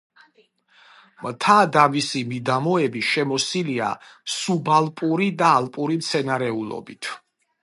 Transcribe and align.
მთა 1.25 1.57
და 1.75 1.83
მისი 1.97 2.21
მიდამოები 2.31 3.03
შემოსილია 3.11 3.91
სუბალპური 4.39 5.29
და 5.43 5.53
ალპური 5.61 6.01
მცენარეულობით. 6.05 7.13